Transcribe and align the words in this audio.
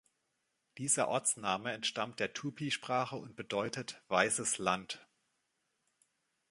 Dieser 0.79 1.09
Ortsname 1.09 1.73
entstammt 1.73 2.19
der 2.19 2.33
Tupi-Sprache 2.33 3.15
und 3.17 3.35
bedeutet 3.35 4.01
"Weißes 4.07 4.57
Land". 4.57 5.05